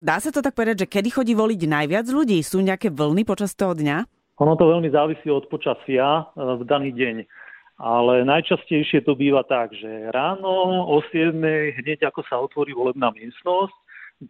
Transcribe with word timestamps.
Dá 0.00 0.16
sa 0.16 0.32
to 0.32 0.40
tak 0.40 0.56
povedať, 0.56 0.88
že 0.88 0.92
kedy 0.96 1.12
chodí 1.12 1.36
voliť 1.36 1.60
najviac 1.68 2.08
ľudí? 2.08 2.40
Sú 2.40 2.64
nejaké 2.64 2.88
vlny 2.88 3.28
počas 3.28 3.52
toho 3.52 3.76
dňa? 3.76 4.08
Ono 4.40 4.56
to 4.56 4.64
veľmi 4.64 4.88
závisí 4.88 5.28
od 5.28 5.44
počasia 5.52 6.24
e, 6.32 6.56
v 6.56 6.64
daný 6.64 6.96
deň. 6.96 7.16
Ale 7.76 8.24
najčastejšie 8.24 9.04
to 9.04 9.12
býva 9.12 9.44
tak, 9.44 9.76
že 9.76 10.08
ráno 10.08 10.88
o 10.88 11.04
7. 11.12 11.36
hneď 11.84 12.08
ako 12.08 12.24
sa 12.24 12.40
otvorí 12.40 12.72
volebná 12.72 13.12
miestnosť, 13.12 13.76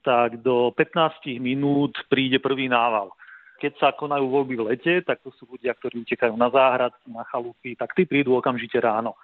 tak 0.02 0.42
do 0.42 0.74
15 0.74 1.38
minút 1.38 1.94
príde 2.10 2.42
prvý 2.42 2.66
nával. 2.66 3.14
Keď 3.62 3.72
sa 3.78 3.88
konajú 3.94 4.26
voľby 4.26 4.54
v 4.58 4.66
lete, 4.74 4.94
tak 5.06 5.22
to 5.22 5.30
sú 5.38 5.46
ľudia, 5.54 5.78
ktorí 5.78 6.02
utekajú 6.02 6.34
na 6.34 6.50
záhradky, 6.50 7.14
na 7.14 7.22
chalupy, 7.30 7.78
tak 7.78 7.94
tí 7.94 8.10
prídu 8.10 8.34
okamžite 8.34 8.82
ráno. 8.82 9.14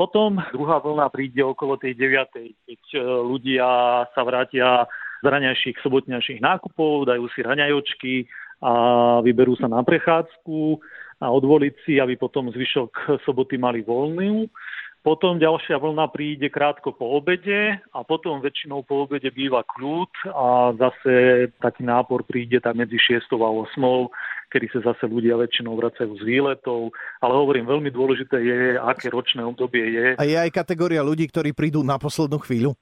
Potom 0.00 0.40
druhá 0.48 0.80
vlna 0.80 1.12
príde 1.12 1.44
okolo 1.44 1.76
tej 1.76 1.92
9. 1.92 2.64
keď 2.64 2.80
e, 2.96 3.00
ľudia 3.04 3.68
sa 4.16 4.24
vrátia 4.24 4.88
z 5.24 5.26
raňajších 5.26 5.80
sobotňajších 5.80 6.44
nákupov, 6.44 7.08
dajú 7.08 7.24
si 7.32 7.40
raňajočky 7.40 8.28
a 8.60 8.72
vyberú 9.24 9.56
sa 9.56 9.72
na 9.72 9.80
prechádzku 9.80 10.76
a 11.24 11.32
odvoliť 11.32 11.74
si, 11.88 11.96
aby 11.96 12.20
potom 12.20 12.52
zvyšok 12.52 13.24
soboty 13.24 13.56
mali 13.56 13.80
voľnú. 13.80 14.52
Potom 15.04 15.36
ďalšia 15.36 15.76
vlna 15.76 16.08
príde 16.08 16.48
krátko 16.48 16.96
po 16.96 17.20
obede 17.20 17.76
a 17.76 18.00
potom 18.08 18.40
väčšinou 18.40 18.88
po 18.88 19.04
obede 19.04 19.28
býva 19.28 19.60
kľud 19.60 20.08
a 20.32 20.72
zase 20.80 21.12
taký 21.60 21.84
nápor 21.84 22.24
príde 22.24 22.56
tak 22.56 22.72
medzi 22.72 22.96
6 22.96 23.28
a 23.36 23.48
8, 23.68 24.48
kedy 24.48 24.66
sa 24.72 24.80
zase 24.80 25.04
ľudia 25.04 25.36
väčšinou 25.36 25.76
vracajú 25.76 26.08
z 26.16 26.24
výletov. 26.24 26.96
Ale 27.20 27.36
hovorím, 27.36 27.68
veľmi 27.68 27.92
dôležité 27.92 28.36
je, 28.40 28.60
aké 28.80 29.12
ročné 29.12 29.44
obdobie 29.44 29.92
je. 29.92 30.06
A 30.16 30.24
je 30.24 30.40
aj 30.40 30.48
kategória 30.48 31.04
ľudí, 31.04 31.28
ktorí 31.28 31.52
prídu 31.52 31.84
na 31.84 32.00
poslednú 32.00 32.40
chvíľu? 32.40 32.72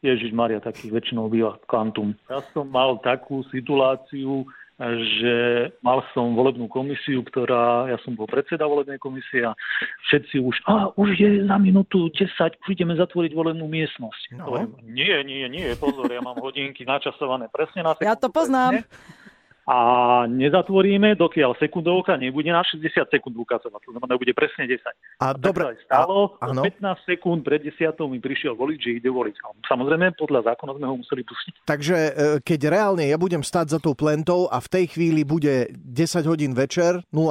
Ježiš 0.00 0.32
Maria, 0.32 0.64
takých 0.64 0.96
väčšinou 0.96 1.28
býva 1.28 1.60
kvantum. 1.68 2.16
Ja 2.32 2.40
som 2.56 2.72
mal 2.72 2.96
takú 3.04 3.44
situáciu, 3.52 4.48
že 4.80 5.34
mal 5.84 6.00
som 6.16 6.32
volebnú 6.32 6.64
komisiu, 6.64 7.20
ktorá, 7.20 7.84
ja 7.92 8.00
som 8.00 8.16
bol 8.16 8.24
predseda 8.24 8.64
volebnej 8.64 8.96
komisie 8.96 9.44
a 9.44 9.52
všetci 10.08 10.40
už, 10.40 10.56
a 10.64 10.88
už 10.96 11.20
je 11.20 11.44
za 11.44 11.56
minútu 11.60 12.08
10, 12.16 12.32
už 12.32 12.68
ideme 12.72 12.96
zatvoriť 12.96 13.36
volebnú 13.36 13.68
miestnosť. 13.68 14.40
No. 14.40 14.56
nie, 14.88 15.20
nie, 15.28 15.44
nie, 15.52 15.68
pozor, 15.76 16.08
ja 16.08 16.24
mám 16.24 16.40
hodinky 16.40 16.88
načasované 16.88 17.52
presne 17.52 17.84
na 17.84 17.92
sekundu. 17.92 18.08
Ja 18.08 18.16
to 18.16 18.32
poznám. 18.32 18.80
Presne 18.80 19.19
a 19.70 19.78
nezatvoríme, 20.26 21.14
dokiaľ 21.14 21.54
sekundovka 21.62 22.18
nebude 22.18 22.50
na 22.50 22.66
60 22.66 23.06
sekúnd 23.06 23.38
ukazovať. 23.38 23.78
To 23.86 23.90
znamená, 23.94 24.18
bude 24.18 24.34
presne 24.34 24.66
10. 24.66 24.82
A, 25.22 25.30
a 25.30 25.38
dobre, 25.38 25.78
stalo, 25.86 26.34
a, 26.42 26.50
15 26.50 27.06
sekúnd 27.06 27.46
pred 27.46 27.62
10 27.62 27.94
mi 28.10 28.18
prišiel 28.18 28.58
voliť, 28.58 28.78
že 28.82 28.90
ide 28.98 29.06
voliť. 29.06 29.38
Samozrejme, 29.70 30.18
podľa 30.18 30.50
zákona 30.50 30.74
sme 30.74 30.86
ho 30.90 30.96
museli 30.98 31.22
pustiť. 31.22 31.52
Takže 31.70 31.96
e, 32.02 32.12
keď 32.42 32.60
reálne 32.66 33.06
ja 33.06 33.14
budem 33.14 33.46
stať 33.46 33.66
za 33.68 33.78
tou 33.78 33.94
plentou 33.94 34.50
a 34.50 34.58
v 34.58 34.68
tej 34.74 34.84
chvíli 34.90 35.22
bude 35.22 35.70
10 35.70 36.26
hodín 36.26 36.50
večer 36.50 37.06
0000, 37.14 37.30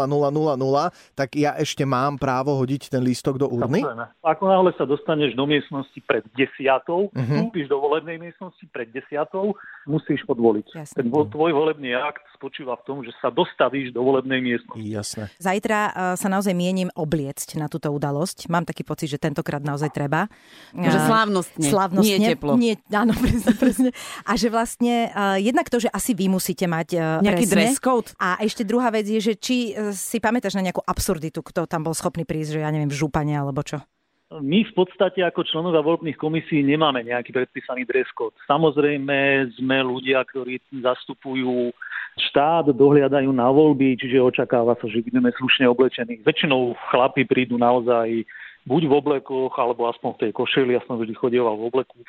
tak 1.20 1.36
ja 1.36 1.60
ešte 1.60 1.84
mám 1.84 2.16
právo 2.16 2.56
hodiť 2.56 2.88
ten 2.88 3.04
lístok 3.04 3.36
do 3.36 3.52
urny? 3.52 3.84
Samozrejme. 3.84 4.06
Ako 4.24 4.44
náhle 4.48 4.72
sa 4.80 4.88
dostaneš 4.88 5.36
do 5.36 5.44
miestnosti 5.44 6.00
pred 6.08 6.24
desiatou, 6.40 7.12
uh-huh. 7.12 7.52
do 7.52 7.78
volebnej 7.84 8.16
miestnosti 8.16 8.64
pred 8.72 8.88
desiatou, 8.96 9.60
musíš 9.84 10.24
odvoliť. 10.24 10.88
Jasne. 10.88 10.96
Ten 10.96 11.12
tvoj 11.12 11.52
volebný 11.52 11.92
akt 12.00 12.29
spočíva 12.36 12.78
v 12.80 12.84
tom, 12.86 12.98
že 13.02 13.12
sa 13.20 13.30
dostavíš 13.30 13.94
do 13.94 14.02
volebnej 14.02 14.40
miestnosti. 14.42 14.82
Jasné. 14.82 15.24
Zajtra 15.38 15.80
e, 15.80 15.92
sa 16.16 16.28
naozaj 16.28 16.54
mienim 16.54 16.90
obliecť 16.94 17.58
na 17.58 17.70
túto 17.70 17.90
udalosť. 17.90 18.50
Mám 18.52 18.68
taký 18.70 18.86
pocit, 18.86 19.12
že 19.12 19.18
tentokrát 19.18 19.64
naozaj 19.64 19.90
treba. 19.94 20.28
Že 20.74 21.00
slávnostne, 21.10 21.68
slávnostne 21.68 22.18
nie 22.20 22.30
teplo. 22.34 22.52
Nie, 22.56 22.74
áno, 22.92 23.14
presne, 23.24 23.54
presne. 23.56 23.90
A 24.24 24.38
že 24.38 24.48
vlastne 24.52 25.10
uh, 25.12 25.38
jednak 25.40 25.68
to, 25.68 25.82
že 25.82 25.90
asi 25.90 26.14
vy 26.14 26.30
musíte 26.32 26.66
mať 26.70 27.22
Nejaký 27.24 27.46
presne. 27.48 27.56
dress 27.56 27.78
code. 27.82 28.10
A 28.18 28.40
ešte 28.42 28.66
druhá 28.66 28.90
vec 28.90 29.06
je, 29.06 29.20
že 29.22 29.34
či 29.38 29.74
si 29.94 30.18
pamätáš 30.18 30.58
na 30.58 30.66
nejakú 30.66 30.82
absurditu, 30.86 31.42
kto 31.46 31.66
tam 31.66 31.86
bol 31.86 31.94
schopný 31.94 32.24
prísť, 32.24 32.58
že 32.58 32.64
ja 32.64 32.70
neviem, 32.70 32.90
v 32.90 32.98
župane 32.98 33.34
alebo 33.36 33.62
čo? 33.62 33.82
My 34.30 34.62
v 34.62 34.74
podstate 34.78 35.26
ako 35.26 35.42
členovia 35.42 35.82
volebných 35.82 36.14
komisí 36.14 36.62
nemáme 36.62 37.02
nejaký 37.02 37.34
predpísaný 37.34 37.90
dress 37.90 38.14
code. 38.14 38.38
Samozrejme 38.46 39.50
sme 39.58 39.82
ľudia, 39.82 40.22
ktorí 40.22 40.62
zastupujú 40.70 41.74
štát, 42.20 42.76
dohliadajú 42.76 43.32
na 43.32 43.48
voľby, 43.48 43.96
čiže 43.96 44.20
očakáva 44.20 44.76
sa, 44.78 44.86
že 44.92 45.04
budeme 45.04 45.32
slušne 45.36 45.66
oblečení. 45.72 46.20
Väčšinou 46.22 46.76
chlapi 46.92 47.24
prídu 47.24 47.56
naozaj 47.56 48.28
buď 48.68 48.82
v 48.86 48.94
oblekoch, 48.94 49.56
alebo 49.56 49.88
aspoň 49.88 50.10
v 50.16 50.22
tej 50.28 50.32
košeli, 50.36 50.76
ja 50.76 50.82
som 50.86 51.00
vždy 51.00 51.16
chodieval 51.16 51.56
v 51.56 51.68
obleku 51.72 52.00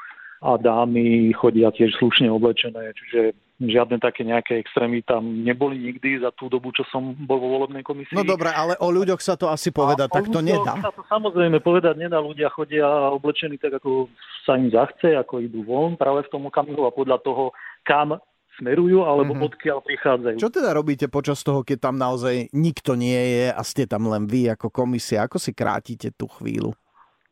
a 0.41 0.57
dámy 0.57 1.37
chodia 1.37 1.69
tiež 1.69 2.01
slušne 2.01 2.33
oblečené, 2.33 2.97
čiže 2.97 3.37
žiadne 3.61 4.01
také 4.01 4.25
nejaké 4.25 4.57
extrémy 4.57 5.05
tam 5.05 5.45
neboli 5.45 5.77
nikdy 5.77 6.25
za 6.25 6.33
tú 6.33 6.49
dobu, 6.49 6.73
čo 6.73 6.81
som 6.89 7.13
bol 7.13 7.37
vo 7.37 7.61
volebnej 7.61 7.85
komisii. 7.85 8.17
No 8.17 8.25
dobre, 8.25 8.49
ale 8.49 8.73
o 8.81 8.89
ľuďoch 8.89 9.21
sa 9.21 9.37
to 9.37 9.53
asi 9.53 9.69
povedať, 9.69 10.09
tak 10.09 10.33
to 10.33 10.41
nedá. 10.41 10.81
sa 10.81 10.97
to 10.97 11.05
samozrejme 11.13 11.61
povedať 11.61 12.01
nedá, 12.01 12.25
ľudia 12.25 12.49
chodia 12.49 12.89
oblečení 13.13 13.61
tak, 13.61 13.77
ako 13.77 14.09
sa 14.49 14.57
im 14.57 14.73
zachce, 14.73 15.13
ako 15.13 15.45
idú 15.45 15.61
von 15.61 16.01
práve 16.01 16.25
v 16.25 16.33
tom 16.33 16.49
okamihu 16.49 16.89
a 16.89 16.97
podľa 16.97 17.21
toho, 17.21 17.53
kam 17.85 18.17
smerujú 18.59 19.07
alebo 19.07 19.37
mm-hmm. 19.37 19.49
odkiaľ 19.53 19.79
prichádzajú. 19.85 20.37
Čo 20.41 20.51
teda 20.51 20.75
robíte 20.75 21.07
počas 21.07 21.45
toho, 21.45 21.63
keď 21.63 21.91
tam 21.91 21.97
naozaj 22.01 22.51
nikto 22.51 22.99
nie 22.99 23.17
je 23.17 23.47
a 23.55 23.63
ste 23.63 23.87
tam 23.87 24.11
len 24.11 24.27
vy 24.27 24.51
ako 24.51 24.73
komisia? 24.73 25.29
Ako 25.29 25.39
si 25.39 25.55
krátite 25.55 26.11
tú 26.11 26.27
chvíľu? 26.27 26.75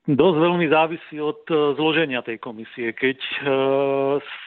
Dosť 0.09 0.39
veľmi 0.41 0.67
závisí 0.73 1.21
od 1.21 1.45
e, 1.53 1.77
zloženia 1.77 2.25
tej 2.25 2.41
komisie. 2.41 2.97
Keď 2.97 3.19
e, 3.21 3.39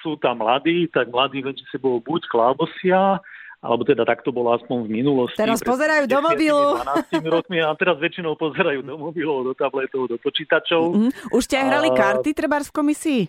sú 0.02 0.18
tam 0.18 0.42
mladí, 0.42 0.90
tak 0.90 1.14
mladí 1.14 1.46
medzi 1.46 1.62
sebou 1.70 2.02
buď 2.02 2.26
klábosia, 2.34 3.22
alebo 3.62 3.86
teda 3.86 4.02
takto 4.02 4.34
bolo 4.34 4.58
aspoň 4.58 4.90
v 4.90 5.06
minulosti. 5.06 5.38
Teraz 5.38 5.62
pozerajú 5.62 6.10
do 6.10 6.18
mobilu. 6.18 6.82
12 7.14 7.22
rokmi 7.30 7.62
a 7.62 7.70
teraz 7.78 8.02
väčšinou 8.02 8.34
pozerajú 8.42 8.82
do 8.82 8.98
mobilov, 8.98 9.46
do 9.46 9.54
tabletov, 9.54 10.10
do 10.10 10.18
počítačov. 10.18 10.98
Mm-hmm. 10.98 11.12
Už 11.30 11.42
ste 11.46 11.62
aj 11.62 11.66
hrali 11.70 11.90
a... 11.94 11.98
karty 11.98 12.30
treba 12.34 12.58
v 12.58 12.74
komisii? 12.74 13.22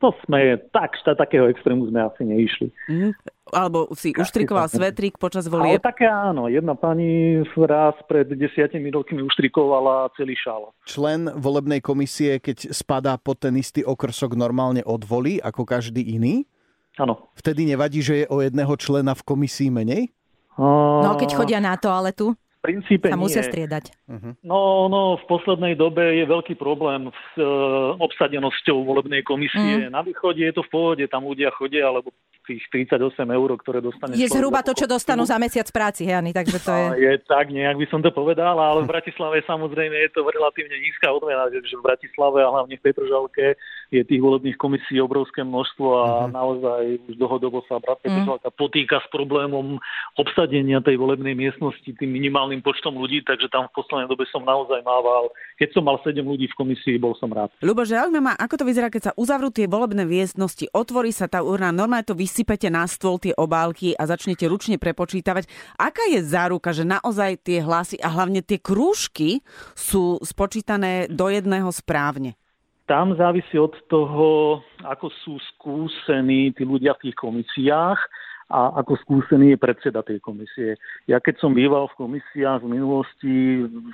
To 0.00 0.12
sme, 0.24 0.58
tak, 0.74 0.94
šta, 1.00 1.16
takého 1.16 1.48
extrému 1.48 1.88
sme 1.88 2.00
asi 2.04 2.22
neišli. 2.26 2.68
Mm, 2.90 3.12
alebo 3.52 3.92
si 3.94 4.10
uštrikoval 4.10 4.66
svetrík 4.66 5.16
počas 5.16 5.46
volie. 5.46 5.76
Ale 5.76 5.82
také 5.82 6.08
áno, 6.08 6.50
jedna 6.50 6.74
pani 6.74 7.40
raz 7.64 7.94
pred 8.08 8.26
desiatimi 8.28 8.90
rokmi 8.90 9.22
uštrikovala 9.22 10.10
celý 10.18 10.34
šál. 10.34 10.74
Člen 10.88 11.30
volebnej 11.38 11.78
komisie, 11.84 12.42
keď 12.42 12.74
spadá 12.74 13.14
pod 13.16 13.40
ten 13.40 13.54
istý 13.56 13.86
okrsok, 13.86 14.34
normálne 14.34 14.82
odvolí 14.84 15.38
ako 15.40 15.64
každý 15.64 16.02
iný? 16.02 16.44
Áno. 16.98 17.30
Vtedy 17.34 17.66
nevadí, 17.66 18.02
že 18.02 18.24
je 18.24 18.26
o 18.30 18.38
jedného 18.38 18.70
člena 18.78 19.18
v 19.18 19.26
komisii 19.26 19.70
menej? 19.70 20.14
No, 20.54 21.18
keď 21.18 21.34
chodia 21.34 21.58
na 21.58 21.74
toaletu? 21.74 22.38
Princípe 22.64 23.12
sa 23.12 23.20
musia 23.20 23.44
nie. 23.44 23.48
striedať. 23.52 23.84
Uh-huh. 24.08 24.32
No, 24.40 24.88
no, 24.88 25.20
v 25.20 25.24
poslednej 25.28 25.76
dobe 25.76 26.16
je 26.16 26.24
veľký 26.24 26.56
problém 26.56 27.12
s 27.12 27.24
uh, 27.36 27.92
obsadenosťou 28.00 28.88
volebnej 28.88 29.20
komisie. 29.20 29.84
Uh-huh. 29.84 29.92
Na 29.92 30.00
východe 30.00 30.40
je 30.40 30.54
to 30.56 30.64
v 30.64 30.72
pohode, 30.72 31.04
tam 31.12 31.28
ľudia 31.28 31.52
chodia, 31.52 31.92
alebo 31.92 32.16
tých 32.44 32.62
38 32.68 33.00
eur, 33.24 33.48
ktoré 33.56 33.80
dostaneš. 33.80 34.20
Je 34.20 34.28
zhruba 34.28 34.60
to, 34.60 34.76
čo 34.76 34.84
dostanú 34.84 35.24
za 35.24 35.40
mesiac 35.40 35.64
práci, 35.72 36.04
Jany, 36.04 36.36
takže 36.36 36.58
to 36.60 36.70
je... 36.70 36.86
Je 37.00 37.12
tak, 37.24 37.48
nejak 37.48 37.80
by 37.80 37.86
som 37.88 38.04
to 38.04 38.12
povedal, 38.12 38.60
ale 38.60 38.84
v 38.84 38.92
Bratislave 38.92 39.40
samozrejme 39.48 39.96
je 39.96 40.10
to 40.12 40.20
relatívne 40.28 40.76
nízka 40.76 41.08
odmena, 41.08 41.48
že 41.48 41.72
v 41.72 41.82
Bratislave 41.82 42.44
a 42.44 42.52
hlavne 42.52 42.76
v 42.76 42.84
Petržalke 42.84 43.56
je 43.88 44.02
tých 44.04 44.20
volebných 44.20 44.60
komisí 44.60 45.00
obrovské 45.00 45.40
množstvo 45.40 45.86
a 45.96 46.04
uh-huh. 46.04 46.34
naozaj 46.36 46.82
už 47.08 47.14
dlhodobo 47.16 47.64
sa 47.64 47.80
brat 47.80 48.04
Petržalka 48.04 48.52
uh-huh. 48.52 48.60
potýka 48.60 49.00
s 49.00 49.08
problémom 49.08 49.80
obsadenia 50.20 50.84
tej 50.84 51.00
volebnej 51.00 51.32
miestnosti 51.32 51.88
tým 51.88 52.10
minimálnym 52.12 52.60
počtom 52.60 52.92
ľudí, 53.00 53.24
takže 53.24 53.48
tam 53.48 53.72
v 53.72 53.80
poslednej 53.80 54.12
dobe 54.12 54.28
som 54.28 54.44
naozaj 54.44 54.84
mával. 54.84 55.32
Keď 55.56 55.80
som 55.80 55.88
mal 55.88 55.96
7 56.04 56.20
ľudí 56.20 56.50
v 56.52 56.58
komisii, 56.60 57.00
bol 57.00 57.16
som 57.16 57.32
rád. 57.32 57.48
Ľubo, 57.64 57.88
že 57.88 57.96
ma, 58.20 58.36
ako 58.36 58.60
to 58.60 58.64
vyzerá, 58.68 58.92
keď 58.92 59.02
sa 59.10 59.12
uzavrú 59.16 59.48
tie 59.48 59.64
volebné 59.64 60.04
miestnosti, 60.04 60.68
otvorí 60.74 61.14
sa 61.14 61.30
tá 61.30 61.40
urna, 61.40 61.72
normálne 61.72 62.04
to 62.04 62.18
vys 62.18 62.33
vysypete 62.34 62.66
na 62.66 62.82
stôl 62.90 63.22
tie 63.22 63.30
obálky 63.38 63.94
a 63.94 64.10
začnete 64.10 64.50
ručne 64.50 64.74
prepočítavať. 64.74 65.46
Aká 65.78 66.02
je 66.10 66.18
záruka, 66.26 66.74
že 66.74 66.82
naozaj 66.82 67.46
tie 67.46 67.62
hlasy 67.62 67.94
a 68.02 68.10
hlavne 68.10 68.42
tie 68.42 68.58
krúžky 68.58 69.46
sú 69.78 70.18
spočítané 70.18 71.06
do 71.06 71.30
jedného 71.30 71.70
správne? 71.70 72.34
Tam 72.90 73.14
závisí 73.14 73.54
od 73.54 73.70
toho, 73.86 74.58
ako 74.82 75.14
sú 75.22 75.38
skúsení 75.54 76.50
tí 76.58 76.66
ľudia 76.66 76.98
v 76.98 77.06
tých 77.06 77.16
komisiách 77.22 78.02
a 78.50 78.82
ako 78.82 78.98
skúsený 79.06 79.54
je 79.54 79.62
predseda 79.62 80.02
tej 80.02 80.18
komisie. 80.18 80.74
Ja 81.06 81.22
keď 81.22 81.38
som 81.38 81.54
býval 81.54 81.86
v 81.94 82.18
komisiách 82.18 82.66
v 82.66 82.72
minulosti, 82.74 83.34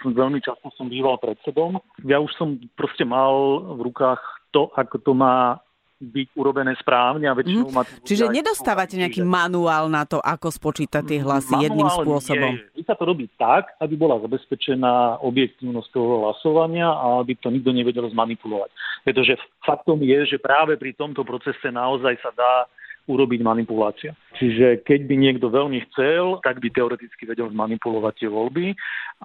veľmi 0.01 0.41
často 0.41 0.73
som 0.81 0.89
býval 0.89 1.21
predsedom, 1.21 1.77
ja 2.09 2.25
už 2.25 2.33
som 2.41 2.57
proste 2.73 3.05
mal 3.05 3.63
v 3.77 3.85
rukách 3.85 4.19
to, 4.51 4.73
ako 4.75 4.97
to 5.05 5.13
má 5.13 5.61
byť 6.01 6.29
urobené 6.33 6.73
správne 6.81 7.29
a 7.29 7.37
väčšinou 7.37 7.69
mm. 7.69 7.77
mať... 7.77 7.87
Čiže 8.09 8.33
nedostávate 8.33 8.97
nejaký 8.97 9.21
manuál 9.21 9.93
na 9.93 10.09
to, 10.09 10.17
ako 10.17 10.49
spočítať 10.49 11.05
tie 11.05 11.21
hlasy 11.21 11.53
manuál 11.53 11.65
jedným 11.69 11.89
spôsobom? 11.93 12.53
Nie. 12.57 12.85
sa 12.89 12.97
to 12.97 13.05
robí 13.05 13.29
tak, 13.37 13.77
aby 13.85 13.95
bola 14.01 14.17
zabezpečená 14.25 15.21
objektívnosť 15.21 15.89
toho 15.93 16.25
hlasovania 16.25 16.89
a 16.89 17.21
aby 17.21 17.37
to 17.37 17.53
nikto 17.53 17.71
nevedel 17.77 18.09
zmanipulovať. 18.09 18.73
Pretože 19.05 19.37
faktom 19.61 20.01
je, 20.01 20.25
že 20.25 20.37
práve 20.41 20.81
pri 20.81 20.97
tomto 20.97 21.21
procese 21.21 21.69
naozaj 21.69 22.17
sa 22.25 22.33
dá 22.33 22.65
urobiť 23.09 23.41
manipulácia. 23.43 24.13
Čiže 24.39 24.87
keď 24.87 25.01
by 25.11 25.15
niekto 25.19 25.47
veľmi 25.51 25.83
chcel, 25.91 26.39
tak 26.47 26.63
by 26.63 26.71
teoreticky 26.71 27.27
vedel 27.27 27.51
zmanipulovať 27.51 28.15
tie 28.23 28.29
voľby 28.31 28.67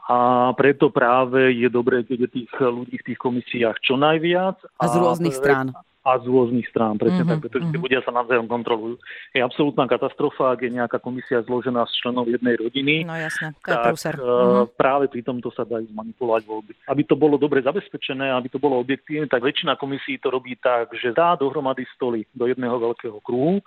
a 0.09 0.49
preto 0.57 0.89
práve 0.89 1.53
je 1.53 1.69
dobré, 1.69 2.01
keď 2.01 2.25
je 2.25 2.29
tých 2.41 2.51
ľudí 2.57 2.97
v 2.97 3.05
tých 3.13 3.19
komisiách 3.21 3.77
čo 3.85 3.99
najviac. 3.99 4.57
A 4.81 4.85
z 4.89 4.95
rôznych 4.97 5.37
strán 5.37 5.77
a 6.05 6.21
z 6.21 6.29
rôznych 6.29 6.69
strán, 6.69 7.01
presne 7.01 7.25
mm-hmm, 7.25 7.41
tak, 7.41 7.49
pretože 7.49 7.65
mm-hmm. 7.65 7.81
ľudia 7.81 7.99
sa 8.05 8.13
navzájom 8.13 8.45
kontrolujú. 8.45 9.01
Je 9.33 9.41
absolútna 9.41 9.89
katastrofa, 9.89 10.53
ak 10.53 10.61
je 10.61 10.71
nejaká 10.77 11.01
komisia 11.01 11.41
zložená 11.41 11.81
z 11.89 11.93
členov 11.97 12.29
jednej 12.29 12.61
rodiny. 12.61 13.09
No 13.09 13.17
jasné, 13.17 13.57
to 13.57 13.73
tak, 13.73 13.97
je 13.97 14.13
Uh, 14.15 14.69
práve 14.77 15.09
pri 15.09 15.25
tomto 15.25 15.49
sa 15.49 15.65
dajú 15.65 15.89
zmanipulovať 15.89 16.41
voľby. 16.45 16.73
Aby 16.85 17.01
to 17.09 17.17
bolo 17.17 17.41
dobre 17.41 17.65
zabezpečené, 17.65 18.29
aby 18.31 18.53
to 18.53 18.61
bolo 18.61 18.77
objektívne, 18.77 19.25
tak 19.25 19.41
väčšina 19.41 19.81
komisí 19.81 20.21
to 20.21 20.29
robí 20.29 20.53
tak, 20.61 20.93
že 20.93 21.09
dá 21.09 21.33
dohromady 21.33 21.89
stoly 21.97 22.29
do 22.37 22.45
jedného 22.45 22.77
veľkého 22.77 23.17
kruhu, 23.25 23.65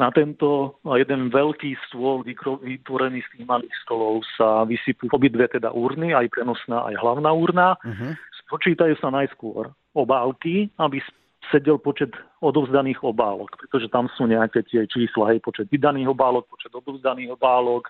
na 0.00 0.08
tento 0.08 0.80
jeden 0.96 1.28
veľký 1.28 1.76
stôl 1.84 2.24
vytvorený 2.24 3.20
z 3.20 3.28
tých 3.36 3.44
malých 3.44 3.74
stolov 3.84 4.24
sa 4.32 4.64
vysypú 4.64 5.12
obidve 5.12 5.44
teda 5.52 5.76
urny, 5.76 6.16
aj 6.16 6.32
prenosná, 6.32 6.88
aj 6.88 6.96
hlavná 6.96 7.28
urna. 7.28 7.76
Uh-huh. 7.84 8.16
Spočítajú 8.48 8.96
sa 8.96 9.12
najskôr 9.12 9.68
obálky, 9.92 10.72
aby 10.80 11.04
sedel 11.48 11.80
počet 11.80 12.12
odovzdaných 12.44 13.00
obálok, 13.00 13.56
pretože 13.56 13.88
tam 13.88 14.12
sú 14.12 14.28
nejaké 14.28 14.60
tie 14.68 14.84
čísla, 14.84 15.32
hej, 15.32 15.40
počet 15.40 15.72
vydaných 15.72 16.12
obálok, 16.12 16.44
počet 16.52 16.68
odovzdaných 16.76 17.32
obálok, 17.32 17.88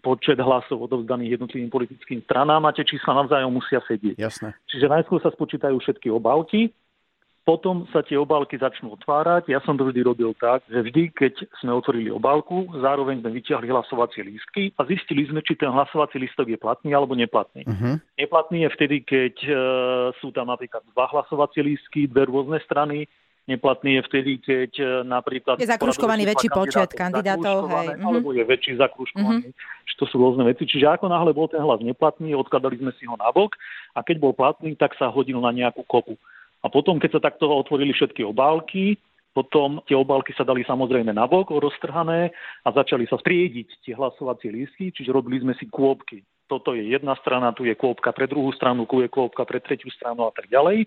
počet 0.00 0.40
hlasov 0.40 0.84
odovzdaných 0.84 1.40
jednotlivým 1.40 1.68
politickým 1.72 2.20
stranám 2.24 2.68
a 2.68 2.74
tie 2.76 2.84
čísla 2.84 3.20
navzájom 3.24 3.52
musia 3.52 3.80
sedieť. 3.84 4.16
Jasné. 4.16 4.56
Čiže 4.68 4.88
najskôr 4.88 5.20
sa 5.20 5.32
spočítajú 5.32 5.76
všetky 5.80 6.08
obálky, 6.08 6.72
potom 7.40 7.88
sa 7.88 8.04
tie 8.04 8.20
obálky 8.20 8.60
začnú 8.60 8.94
otvárať. 8.94 9.48
Ja 9.48 9.64
som 9.64 9.74
to 9.74 9.88
vždy 9.88 10.04
robil 10.04 10.36
tak, 10.36 10.60
že 10.68 10.84
vždy, 10.84 11.10
keď 11.16 11.34
sme 11.58 11.72
otvorili 11.72 12.12
obálku, 12.12 12.68
zároveň 12.78 13.24
sme 13.24 13.32
vyťahli 13.40 13.66
hlasovacie 13.72 14.22
lístky 14.22 14.76
a 14.76 14.84
zistili 14.84 15.24
sme, 15.24 15.40
či 15.40 15.56
ten 15.56 15.72
hlasovací 15.72 16.20
lístok 16.20 16.52
je 16.52 16.58
platný 16.60 16.92
alebo 16.92 17.16
neplatný. 17.16 17.64
Uh-huh. 17.64 17.96
Neplatný 18.20 18.68
je 18.68 18.70
vtedy, 18.76 18.96
keď 19.02 19.34
e, 19.48 19.52
sú 20.20 20.30
tam 20.36 20.52
napríklad 20.52 20.84
dva 20.92 21.08
hlasovacie 21.08 21.64
lístky, 21.64 22.06
dve 22.06 22.28
rôzne 22.28 22.60
strany, 22.62 23.08
Neplatný 23.48 23.98
je 23.98 24.02
vtedy, 24.06 24.32
keď 24.38 24.72
e, 24.78 24.86
napríklad... 25.10 25.58
Je 25.58 25.66
zakruškovaný 25.66 26.22
väčší 26.22 26.54
počet 26.54 26.94
kandidátov, 26.94 27.66
hej. 27.72 27.98
Mhm. 27.98 28.04
Alebo 28.06 28.30
je 28.30 28.44
väčší 28.46 28.78
zakruškovaný. 28.78 29.50
Mm-hmm. 29.50 29.98
To 29.98 30.04
sú 30.06 30.16
rôzne 30.22 30.46
veci. 30.46 30.64
Čiže 30.64 30.86
ako 30.86 31.10
náhle 31.10 31.34
bol 31.34 31.50
ten 31.50 31.60
hlas 31.60 31.82
neplatný, 31.82 32.32
odkladali 32.32 32.78
sme 32.78 32.92
si 32.96 33.04
ho 33.10 33.18
nabok 33.18 33.58
a 33.92 34.00
keď 34.00 34.16
bol 34.22 34.32
platný, 34.32 34.78
tak 34.78 34.94
sa 34.96 35.10
hodil 35.10 35.42
na 35.42 35.50
nejakú 35.50 35.82
kopu. 35.84 36.14
A 36.60 36.66
potom, 36.68 37.00
keď 37.00 37.18
sa 37.18 37.24
takto 37.32 37.48
otvorili 37.48 37.96
všetky 37.96 38.20
obálky, 38.24 39.00
potom 39.30 39.78
tie 39.86 39.94
obálky 39.94 40.34
sa 40.34 40.42
dali 40.42 40.66
samozrejme 40.66 41.14
nabok, 41.14 41.54
roztrhané 41.54 42.34
a 42.66 42.68
začali 42.74 43.06
sa 43.06 43.16
striediť 43.16 43.86
tie 43.86 43.94
hlasovacie 43.94 44.50
lístky, 44.50 44.90
čiže 44.90 45.14
robili 45.14 45.38
sme 45.38 45.54
si 45.54 45.70
kôpky. 45.70 46.26
Toto 46.50 46.74
je 46.74 46.82
jedna 46.82 47.14
strana, 47.22 47.54
tu 47.54 47.62
je 47.62 47.78
kôpka 47.78 48.10
pre 48.10 48.26
druhú 48.26 48.50
stranu, 48.50 48.90
tu 48.90 48.98
je 48.98 49.06
kôpka 49.06 49.46
pre 49.46 49.62
tretiu 49.62 49.86
stranu 49.94 50.26
a 50.26 50.34
tak 50.34 50.50
ďalej. 50.50 50.82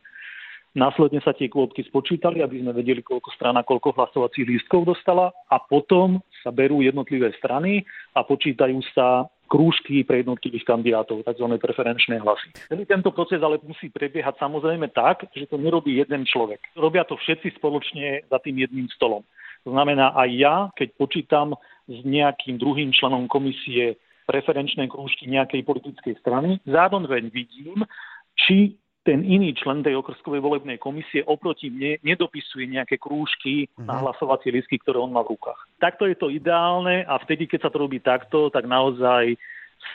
Následne 0.74 1.22
sa 1.22 1.32
tie 1.38 1.48
kôpky 1.48 1.86
spočítali, 1.86 2.42
aby 2.42 2.60
sme 2.60 2.74
vedeli, 2.74 3.06
koľko 3.06 3.32
strana, 3.38 3.64
koľko 3.64 3.94
hlasovacích 3.94 4.44
lístkov 4.44 4.90
dostala 4.90 5.30
a 5.48 5.62
potom 5.62 6.20
sa 6.42 6.50
berú 6.50 6.82
jednotlivé 6.84 7.32
strany 7.38 7.86
a 8.18 8.26
počítajú 8.26 8.82
sa 8.92 9.30
krúžky 9.54 10.02
pre 10.02 10.26
jednotlivých 10.26 10.66
kandidátov, 10.66 11.22
tzv. 11.22 11.46
preferenčné 11.62 12.18
hlasy. 12.18 12.50
Celý 12.74 12.90
tento 12.90 13.14
proces 13.14 13.38
ale 13.46 13.62
musí 13.62 13.94
prebiehať 13.94 14.42
samozrejme 14.42 14.90
tak, 14.90 15.30
že 15.38 15.46
to 15.46 15.62
nerobí 15.62 15.94
jeden 16.02 16.26
človek. 16.26 16.58
Robia 16.74 17.06
to 17.06 17.14
všetci 17.22 17.62
spoločne 17.62 18.26
za 18.26 18.42
tým 18.42 18.58
jedným 18.66 18.90
stolom. 18.98 19.22
To 19.70 19.72
znamená 19.72 20.18
aj 20.18 20.30
ja, 20.34 20.56
keď 20.74 20.90
počítam 20.98 21.54
s 21.86 22.02
nejakým 22.02 22.58
druhým 22.58 22.90
členom 22.90 23.30
komisie 23.30 24.02
preferenčné 24.26 24.90
krúžky 24.90 25.30
nejakej 25.30 25.62
politickej 25.62 26.18
strany, 26.18 26.58
zároveň 26.66 27.30
vidím, 27.30 27.86
či 28.34 28.74
ten 29.04 29.20
iný 29.28 29.52
člen 29.52 29.84
tej 29.84 30.00
okrskovej 30.00 30.40
volebnej 30.40 30.80
komisie 30.80 31.28
oproti 31.28 31.68
mne 31.68 32.00
nedopisuje 32.02 32.72
nejaké 32.72 32.96
krúžky 32.96 33.68
uh-huh. 33.68 33.84
na 33.84 34.00
hlasovacie 34.00 34.56
listky, 34.56 34.80
ktoré 34.80 35.00
on 35.00 35.12
má 35.12 35.22
v 35.28 35.36
rukách. 35.36 35.60
Takto 35.78 36.08
je 36.08 36.16
to 36.16 36.32
ideálne 36.32 37.04
a 37.04 37.20
vtedy, 37.20 37.46
keď 37.46 37.68
sa 37.68 37.70
to 37.70 37.84
robí 37.84 38.00
takto, 38.00 38.48
tak 38.48 38.64
naozaj 38.64 39.36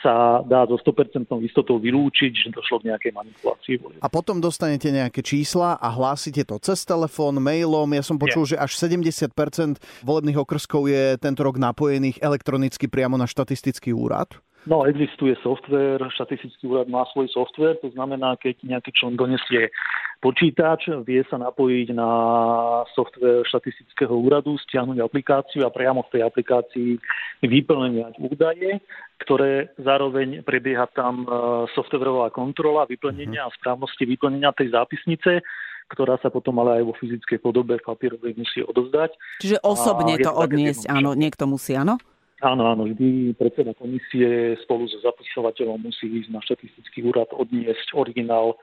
sa 0.05 0.45
dá 0.45 0.69
so 0.69 0.77
100% 0.77 1.25
istotou 1.41 1.81
vylúčiť, 1.81 2.31
že 2.31 2.53
došlo 2.53 2.85
k 2.85 2.93
nejakej 2.93 3.11
manipulácii. 3.11 3.75
A 3.99 4.07
potom 4.07 4.37
dostanete 4.37 4.93
nejaké 4.93 5.25
čísla 5.25 5.75
a 5.81 5.87
hlásite 5.89 6.45
to 6.45 6.61
cez 6.61 6.85
telefón, 6.85 7.41
mailom. 7.41 7.89
Ja 7.97 8.05
som 8.05 8.21
počul, 8.21 8.45
Nie. 8.45 8.55
že 8.55 8.61
až 8.61 8.77
70% 8.77 9.33
volebných 10.05 10.37
okrskov 10.39 10.87
je 10.87 11.17
tento 11.17 11.41
rok 11.41 11.57
napojených 11.57 12.21
elektronicky 12.21 12.85
priamo 12.85 13.17
na 13.17 13.25
štatistický 13.25 13.91
úrad. 13.91 14.37
No, 14.67 14.83
existuje 14.83 15.39
software, 15.39 16.03
štatistický 16.11 16.67
úrad 16.67 16.91
má 16.91 17.07
svoj 17.15 17.31
software, 17.31 17.79
to 17.79 17.95
znamená, 17.95 18.35
keď 18.35 18.59
nejaký 18.67 18.91
člen 18.91 19.15
donesie 19.15 19.71
počítač, 20.19 20.91
vie 21.07 21.23
sa 21.31 21.39
napojiť 21.39 21.95
na 21.95 22.11
software 22.91 23.47
štatistického 23.47 24.11
úradu, 24.11 24.59
stiahnuť 24.67 24.99
aplikáciu 24.99 25.63
a 25.63 25.71
priamo 25.71 26.03
v 26.07 26.11
tej 26.11 26.21
aplikácii 26.27 26.89
vyplňať 27.39 28.19
údaje, 28.19 28.83
ktoré 29.23 29.71
zároveň 29.79 30.43
prebieha 30.43 30.91
tam 30.91 31.23
e, 31.23 31.27
softwareová 31.71 32.27
kontrola 32.35 32.83
vyplnenia 32.83 33.47
a 33.47 33.53
správnosti 33.55 34.03
vyplnenia 34.03 34.51
tej 34.51 34.75
zápisnice, 34.75 35.39
ktorá 35.87 36.19
sa 36.19 36.27
potom 36.27 36.59
ale 36.59 36.83
aj 36.83 36.83
vo 36.83 36.93
fyzickej 36.99 37.39
podobe 37.39 37.79
v 37.79 37.87
papierovej 37.87 38.35
musí 38.35 38.59
odozdať. 38.59 39.15
Čiže 39.39 39.63
osobne 39.63 40.19
to 40.19 40.35
odniesť, 40.35 40.91
áno, 40.91 41.15
niekto 41.15 41.47
musí, 41.47 41.79
áno? 41.79 41.95
Áno, 42.39 42.71
áno, 42.71 42.87
vždy 42.87 43.35
predseda 43.35 43.75
komisie 43.75 44.55
spolu 44.63 44.87
so 44.87 44.95
zapisovateľom 45.03 45.83
musí 45.83 46.07
ísť 46.07 46.29
na 46.31 46.39
štatistický 46.39 47.03
úrad, 47.03 47.27
odniesť 47.35 47.91
originál 47.99 48.55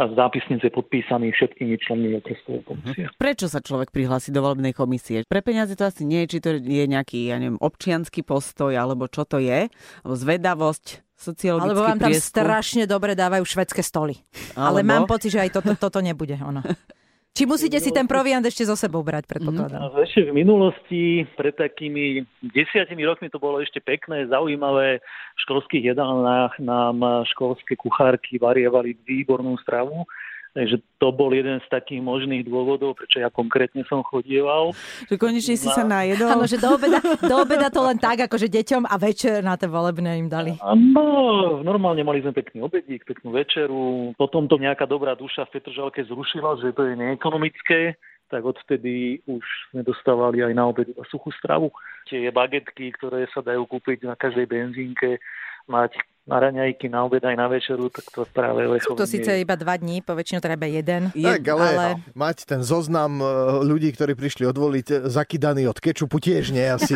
a 0.00 0.08
zápisnice 0.10 0.72
podpísaný 0.72 1.30
všetkými 1.36 1.76
členmi 1.78 2.10
okreskovej 2.18 2.62
komisie. 2.66 3.06
Mhm. 3.06 3.14
Prečo 3.20 3.46
sa 3.46 3.62
človek 3.62 3.94
prihlási 3.94 4.34
do 4.34 4.42
volebnej 4.42 4.74
komisie? 4.74 5.22
Pre 5.28 5.44
peniaze 5.44 5.78
to 5.78 5.86
asi 5.86 6.02
nie 6.02 6.26
je, 6.26 6.36
či 6.36 6.38
to 6.42 6.48
je 6.58 6.84
nejaký, 6.90 7.30
ja 7.30 7.38
neviem, 7.38 7.60
občianský 7.60 8.26
postoj, 8.26 8.74
alebo 8.74 9.06
čo 9.06 9.22
to 9.22 9.38
je, 9.38 9.70
alebo 10.02 10.14
zvedavosť, 10.16 11.06
sociologický 11.20 11.68
Alebo 11.68 11.84
vám 11.84 12.00
tam 12.00 12.10
prieskum. 12.10 12.32
strašne 12.32 12.84
dobre 12.88 13.12
dávajú 13.12 13.44
švedské 13.44 13.84
stoly. 13.84 14.16
Alebo? 14.56 14.64
Ale 14.64 14.80
mám 14.80 15.04
pocit, 15.04 15.36
že 15.36 15.44
aj 15.44 15.60
toto, 15.60 15.76
toto 15.76 16.00
nebude 16.00 16.40
ono. 16.40 16.64
Či 17.30 17.46
musíte 17.46 17.78
si 17.78 17.94
ten 17.94 18.10
proviant 18.10 18.42
ešte 18.42 18.66
zo 18.66 18.74
sebou 18.74 19.06
brať, 19.06 19.24
predpokladám? 19.30 19.80
Mm. 19.80 20.02
Ešte 20.02 20.20
v 20.28 20.32
minulosti, 20.34 21.02
pred 21.38 21.54
takými 21.54 22.26
desiatimi 22.42 23.06
rokmi 23.06 23.30
to 23.30 23.38
bolo 23.38 23.62
ešte 23.62 23.78
pekné, 23.78 24.26
zaujímavé. 24.26 24.98
V 25.38 25.38
školských 25.46 25.94
jedálnách 25.94 26.58
nám 26.58 27.24
školské 27.30 27.78
kuchárky 27.78 28.36
varievali 28.36 28.98
výbornú 29.06 29.54
stravu 29.62 30.04
Takže 30.50 30.82
to 30.98 31.14
bol 31.14 31.30
jeden 31.30 31.62
z 31.62 31.66
takých 31.70 32.02
možných 32.02 32.42
dôvodov, 32.42 32.98
prečo 32.98 33.22
ja 33.22 33.30
konkrétne 33.30 33.86
som 33.86 34.02
chodieval. 34.02 34.74
Že 35.06 35.14
konečne 35.14 35.54
si 35.54 35.68
sa 35.70 35.86
najedol? 35.86 36.26
Áno, 36.26 36.46
že 36.50 36.58
do 36.58 36.74
obeda, 36.74 36.98
do 37.22 37.34
obeda 37.38 37.70
to 37.70 37.86
len 37.86 38.02
tak, 38.02 38.26
akože 38.26 38.50
deťom 38.50 38.82
a 38.90 38.94
večer 38.98 39.46
na 39.46 39.54
tie 39.54 39.70
volebné 39.70 40.18
im 40.18 40.26
dali. 40.26 40.58
Áno, 40.58 41.62
normálne 41.62 42.02
mali 42.02 42.18
sme 42.18 42.34
pekný 42.34 42.66
obedík, 42.66 43.06
peknú 43.06 43.30
večeru. 43.30 44.10
Potom 44.18 44.50
to 44.50 44.58
nejaká 44.58 44.90
dobrá 44.90 45.14
duša 45.14 45.46
v 45.46 45.54
Petržalke 45.54 46.02
zrušila, 46.02 46.58
že 46.58 46.74
to 46.74 46.82
je 46.82 46.98
neekonomické 46.98 47.94
tak 48.30 48.46
odvtedy 48.46 49.18
už 49.26 49.42
sme 49.74 49.82
dostávali 49.82 50.38
aj 50.38 50.54
na 50.54 50.70
obed 50.70 50.86
suchú 51.10 51.34
stravu. 51.34 51.74
Tie 52.06 52.30
bagetky, 52.30 52.94
ktoré 52.94 53.26
sa 53.34 53.42
dajú 53.42 53.66
kúpiť 53.66 54.06
na 54.06 54.14
každej 54.14 54.46
benzínke, 54.46 55.18
mať 55.66 55.98
na 56.28 56.36
raňajky, 56.36 56.86
na 56.92 57.02
obed 57.08 57.24
aj 57.24 57.36
na 57.36 57.48
večeru, 57.48 57.88
tak 57.88 58.04
to 58.12 58.22
práve 58.28 58.68
Sú 58.84 58.94
to 58.94 59.08
síce 59.08 59.40
iba 59.40 59.56
dva 59.56 59.74
dní, 59.80 60.04
po 60.04 60.12
väčšinu 60.12 60.38
treba 60.44 60.68
jeden. 60.68 61.08
Tak, 61.10 61.42
ale, 61.48 61.66
ale... 61.74 61.88
mať 62.12 62.44
ten 62.44 62.60
zoznam 62.60 63.18
e, 63.18 63.26
ľudí, 63.64 63.90
ktorí 63.96 64.12
prišli 64.14 64.44
odvoliť, 64.46 64.86
e, 64.86 64.94
zakydaný 65.08 65.66
od 65.66 65.80
kečupu 65.80 66.20
tiež 66.20 66.52
nie 66.52 66.62
asi 66.68 66.94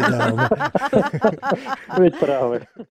Veď 2.00 2.12
práve. 2.20 2.56